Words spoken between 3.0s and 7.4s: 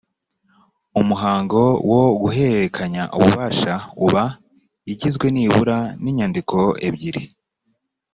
ububasha uba igizwe nibura n’ inyandiko ebyiri